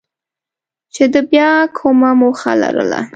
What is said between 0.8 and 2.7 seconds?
چې ده بیا کومه موخه